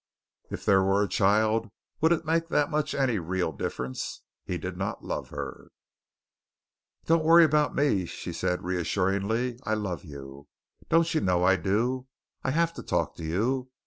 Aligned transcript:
If 0.49 0.65
there 0.65 0.81
were 0.81 1.03
a 1.03 1.07
child, 1.07 1.69
would 2.01 2.11
that 2.11 2.25
make 2.71 2.95
any 2.95 3.19
real 3.19 3.51
difference? 3.51 4.23
He 4.43 4.57
did 4.57 4.75
not 4.75 5.03
love 5.05 5.29
her. 5.29 5.69
"Don't 7.05 7.23
worry 7.23 7.43
about 7.45 7.75
me," 7.75 8.07
she 8.07 8.33
said 8.33 8.63
reassuringly. 8.63 9.59
"I 9.63 9.75
love 9.75 10.03
you. 10.03 10.47
Don't 10.89 11.13
you 11.13 11.21
know 11.21 11.43
I 11.43 11.55
do? 11.55 12.07
I 12.43 12.49
have 12.49 12.73
to 12.73 12.81
talk 12.81 13.15
to 13.17 13.23
you. 13.23 13.69